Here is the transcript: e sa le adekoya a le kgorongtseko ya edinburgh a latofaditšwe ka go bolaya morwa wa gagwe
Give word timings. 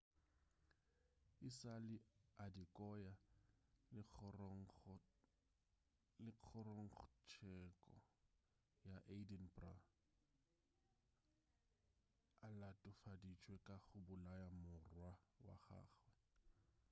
e 1.47 1.47
sa 1.57 1.73
le 1.87 1.97
adekoya 2.45 3.13
a 4.87 4.97
le 6.25 6.31
kgorongtseko 6.43 7.95
ya 8.87 8.97
edinburgh 9.17 9.85
a 12.47 12.47
latofaditšwe 12.59 13.55
ka 13.67 13.75
go 13.85 13.97
bolaya 14.07 14.49
morwa 14.63 15.09
wa 15.45 15.55
gagwe 15.65 16.11